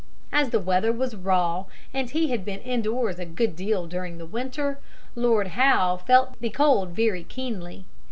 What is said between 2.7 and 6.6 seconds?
doors a good deal during the winter, Lord Howe felt the